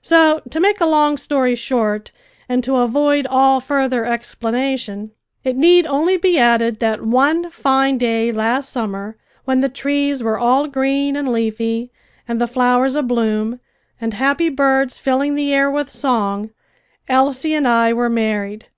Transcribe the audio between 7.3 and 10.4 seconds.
fine day last summer, when the trees were